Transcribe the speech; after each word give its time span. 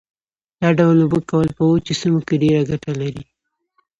دا 0.59 0.69
ډول 0.79 0.97
اوبه 1.03 1.19
کول 1.29 1.49
په 1.57 1.63
وچو 1.69 1.93
سیمو 2.01 2.19
کې 2.27 2.35
ډېره 2.43 2.61
ګټه 2.69 2.91
لري. 3.01 3.23